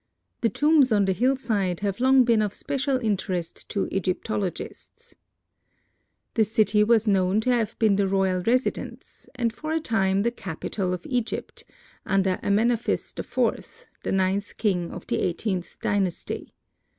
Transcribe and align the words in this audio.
The 0.39 0.49
tombs 0.49 0.91
on 0.91 1.05
the 1.05 1.11
hillside 1.13 1.81
have 1.81 1.99
long 1.99 2.23
been 2.23 2.41
of 2.41 2.55
special 2.55 2.97
interest 2.97 3.69
to 3.69 3.87
Egyptologists. 3.91 5.13
This 6.33 6.51
city 6.51 6.83
was 6.83 7.07
known 7.07 7.39
to 7.41 7.51
have 7.51 7.77
been 7.77 7.97
the 7.97 8.07
royal 8.07 8.41
residence, 8.41 9.29
and 9.35 9.53
for 9.53 9.73
a 9.73 9.79
time 9.79 10.23
the 10.23 10.31
capital 10.31 10.91
of 10.91 11.05
Egypt, 11.05 11.63
under 12.03 12.39
Amenophis 12.41 13.13
IV, 13.19 13.89
the 14.01 14.11
ninth 14.11 14.57
king 14.57 14.89
of 14.91 15.05
the 15.05 15.19
eighteenth 15.19 15.77
dynasty. 15.81 16.55